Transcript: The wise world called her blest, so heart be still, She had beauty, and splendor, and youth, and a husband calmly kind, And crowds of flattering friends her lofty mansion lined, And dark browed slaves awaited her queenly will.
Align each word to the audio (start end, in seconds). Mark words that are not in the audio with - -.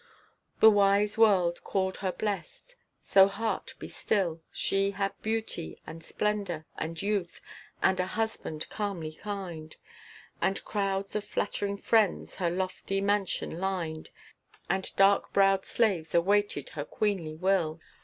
The 0.61 0.71
wise 0.71 1.15
world 1.15 1.63
called 1.63 1.97
her 1.97 2.11
blest, 2.11 2.75
so 3.03 3.27
heart 3.27 3.75
be 3.77 3.87
still, 3.87 4.41
She 4.51 4.89
had 4.97 5.11
beauty, 5.21 5.79
and 5.85 6.03
splendor, 6.03 6.65
and 6.75 6.99
youth, 6.99 7.39
and 7.83 7.99
a 7.99 8.07
husband 8.07 8.67
calmly 8.71 9.11
kind, 9.13 9.75
And 10.41 10.65
crowds 10.65 11.15
of 11.15 11.23
flattering 11.23 11.77
friends 11.77 12.37
her 12.37 12.49
lofty 12.49 12.99
mansion 12.99 13.59
lined, 13.59 14.09
And 14.67 14.89
dark 14.95 15.33
browed 15.33 15.65
slaves 15.65 16.15
awaited 16.15 16.69
her 16.69 16.83
queenly 16.83 17.35
will. 17.35 17.79